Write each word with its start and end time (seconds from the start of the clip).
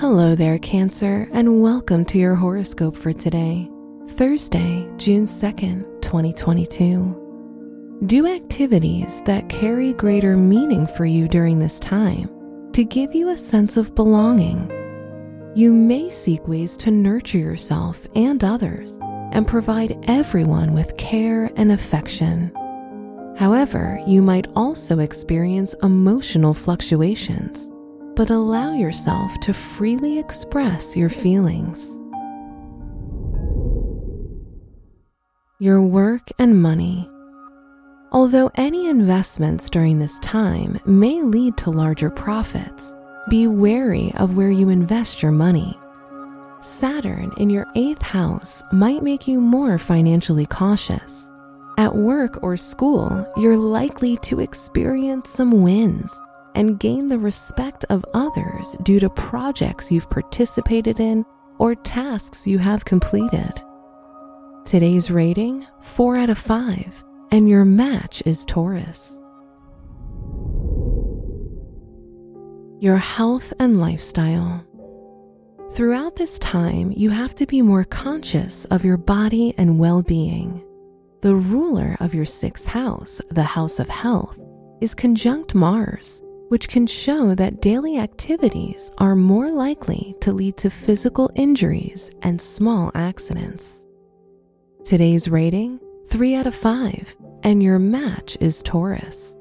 Hello 0.00 0.34
there, 0.34 0.58
Cancer, 0.60 1.28
and 1.30 1.60
welcome 1.60 2.06
to 2.06 2.16
your 2.16 2.34
horoscope 2.34 2.96
for 2.96 3.12
today, 3.12 3.70
Thursday, 4.12 4.88
June 4.96 5.24
2nd, 5.24 6.00
2022. 6.00 7.98
Do 8.06 8.26
activities 8.26 9.20
that 9.26 9.50
carry 9.50 9.92
greater 9.92 10.38
meaning 10.38 10.86
for 10.86 11.04
you 11.04 11.28
during 11.28 11.58
this 11.58 11.78
time 11.78 12.30
to 12.72 12.82
give 12.82 13.14
you 13.14 13.28
a 13.28 13.36
sense 13.36 13.76
of 13.76 13.94
belonging. 13.94 14.70
You 15.54 15.70
may 15.70 16.08
seek 16.08 16.48
ways 16.48 16.78
to 16.78 16.90
nurture 16.90 17.36
yourself 17.36 18.08
and 18.14 18.42
others 18.42 18.98
and 19.32 19.46
provide 19.46 20.02
everyone 20.04 20.72
with 20.72 20.96
care 20.96 21.50
and 21.56 21.72
affection. 21.72 22.50
However, 23.36 24.02
you 24.06 24.22
might 24.22 24.46
also 24.56 25.00
experience 25.00 25.74
emotional 25.82 26.54
fluctuations 26.54 27.70
but 28.20 28.28
allow 28.28 28.74
yourself 28.74 29.40
to 29.40 29.54
freely 29.54 30.18
express 30.18 30.94
your 30.94 31.08
feelings. 31.08 32.02
Your 35.58 35.80
work 35.80 36.28
and 36.38 36.60
money. 36.60 37.08
Although 38.12 38.50
any 38.56 38.88
investments 38.88 39.70
during 39.70 39.98
this 39.98 40.18
time 40.18 40.78
may 40.84 41.22
lead 41.22 41.56
to 41.56 41.70
larger 41.70 42.10
profits, 42.10 42.94
be 43.30 43.46
wary 43.46 44.12
of 44.16 44.36
where 44.36 44.50
you 44.50 44.68
invest 44.68 45.22
your 45.22 45.32
money. 45.32 45.74
Saturn 46.60 47.32
in 47.38 47.48
your 47.48 47.66
eighth 47.74 48.02
house 48.02 48.62
might 48.70 49.02
make 49.02 49.26
you 49.26 49.40
more 49.40 49.78
financially 49.78 50.44
cautious. 50.44 51.32
At 51.78 51.96
work 51.96 52.42
or 52.42 52.58
school, 52.58 53.26
you're 53.38 53.56
likely 53.56 54.18
to 54.18 54.40
experience 54.40 55.30
some 55.30 55.62
wins 55.62 56.20
and 56.54 56.78
gain 56.78 57.08
the 57.08 57.18
respect 57.18 57.84
of 57.90 58.04
others 58.14 58.76
due 58.82 59.00
to 59.00 59.10
projects 59.10 59.90
you've 59.90 60.10
participated 60.10 61.00
in 61.00 61.24
or 61.58 61.74
tasks 61.74 62.46
you 62.46 62.58
have 62.58 62.84
completed. 62.84 63.62
Today's 64.64 65.10
rating 65.10 65.66
4 65.80 66.16
out 66.16 66.30
of 66.30 66.38
5, 66.38 67.04
and 67.30 67.48
your 67.48 67.64
match 67.64 68.22
is 68.26 68.44
Taurus. 68.44 69.22
Your 72.80 72.96
health 72.96 73.52
and 73.58 73.78
lifestyle. 73.78 74.64
Throughout 75.72 76.16
this 76.16 76.38
time, 76.38 76.92
you 76.96 77.10
have 77.10 77.34
to 77.36 77.46
be 77.46 77.62
more 77.62 77.84
conscious 77.84 78.64
of 78.66 78.84
your 78.84 78.96
body 78.96 79.54
and 79.56 79.78
well 79.78 80.02
being. 80.02 80.64
The 81.20 81.34
ruler 81.34 81.96
of 82.00 82.14
your 82.14 82.24
sixth 82.24 82.66
house, 82.66 83.20
the 83.30 83.42
house 83.42 83.78
of 83.78 83.88
health, 83.88 84.38
is 84.80 84.94
conjunct 84.94 85.54
Mars 85.54 86.22
which 86.50 86.68
can 86.68 86.84
show 86.84 87.32
that 87.32 87.62
daily 87.62 87.96
activities 87.96 88.90
are 88.98 89.14
more 89.14 89.52
likely 89.52 90.16
to 90.20 90.32
lead 90.32 90.56
to 90.56 90.68
physical 90.68 91.30
injuries 91.36 92.10
and 92.22 92.40
small 92.40 92.90
accidents. 92.96 93.86
Today's 94.84 95.28
rating 95.28 95.78
3 96.08 96.34
out 96.34 96.48
of 96.48 96.54
5, 96.56 97.16
and 97.44 97.62
your 97.62 97.78
match 97.78 98.36
is 98.40 98.64
Taurus. 98.64 99.38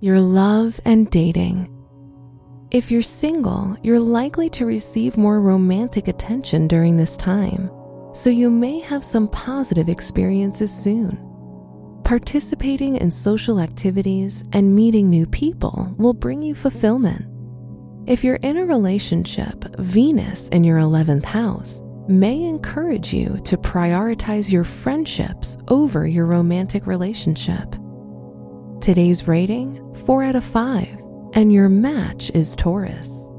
Your 0.00 0.20
love 0.20 0.78
and 0.84 1.10
dating. 1.10 1.72
If 2.70 2.90
you're 2.90 3.00
single, 3.00 3.74
you're 3.82 3.98
likely 3.98 4.50
to 4.50 4.66
receive 4.66 5.16
more 5.16 5.40
romantic 5.40 6.08
attention 6.08 6.68
during 6.68 6.98
this 6.98 7.16
time, 7.16 7.70
so 8.12 8.28
you 8.28 8.50
may 8.50 8.80
have 8.80 9.02
some 9.02 9.28
positive 9.28 9.88
experiences 9.88 10.70
soon. 10.70 11.25
Participating 12.06 12.94
in 12.94 13.10
social 13.10 13.58
activities 13.58 14.44
and 14.52 14.76
meeting 14.76 15.10
new 15.10 15.26
people 15.26 15.92
will 15.98 16.14
bring 16.14 16.40
you 16.40 16.54
fulfillment. 16.54 17.26
If 18.08 18.22
you're 18.22 18.36
in 18.36 18.58
a 18.58 18.64
relationship, 18.64 19.64
Venus 19.80 20.48
in 20.50 20.62
your 20.62 20.78
11th 20.78 21.24
house 21.24 21.82
may 22.06 22.40
encourage 22.44 23.12
you 23.12 23.40
to 23.42 23.56
prioritize 23.56 24.52
your 24.52 24.62
friendships 24.62 25.58
over 25.66 26.06
your 26.06 26.26
romantic 26.26 26.86
relationship. 26.86 27.74
Today's 28.80 29.26
rating 29.26 29.82
4 30.06 30.22
out 30.22 30.36
of 30.36 30.44
5, 30.44 30.86
and 31.32 31.52
your 31.52 31.68
match 31.68 32.30
is 32.30 32.54
Taurus. 32.54 33.32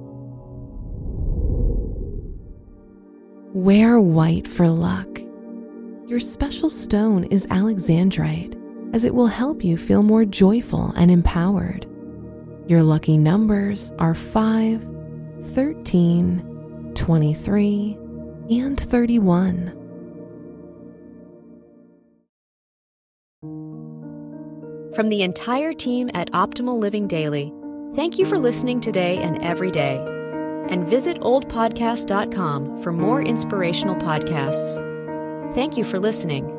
Wear 3.53 4.01
white 4.01 4.45
for 4.45 4.67
luck. 4.67 5.07
Your 6.06 6.19
special 6.22 6.69
stone 6.69 7.25
is 7.25 7.47
alexandrite, 7.47 8.56
as 8.94 9.06
it 9.06 9.14
will 9.14 9.28
help 9.28 9.64
you 9.64 9.78
feel 9.78 10.03
more 10.03 10.25
joyful 10.25 10.92
and 10.96 11.12
empowered. 11.12 11.86
Your 12.68 12.84
lucky 12.84 13.18
numbers 13.18 13.94
are 14.00 14.14
5, 14.14 14.81
13, 15.53 16.92
23, 16.96 17.98
and 18.50 18.80
31. 18.80 19.74
From 24.98 25.09
the 25.09 25.22
entire 25.22 25.74
team 25.74 26.09
at 26.16 26.31
Optimal 26.31 26.80
Living 26.80 27.08
Daily, 27.08 27.54
thank 27.94 28.18
you 28.18 28.25
for 28.25 28.40
listening 28.40 28.80
today 28.80 29.18
and 29.19 29.42
every 29.44 29.69
day. 29.69 29.98
And 30.69 30.88
visit 30.88 31.19
oldpodcast.com 31.22 32.81
for 32.81 32.92
more 32.92 33.22
inspirational 33.22 33.96
podcasts. 33.96 34.84
Thank 35.54 35.78
you 35.78 35.84
for 35.84 36.00
listening. 36.00 36.56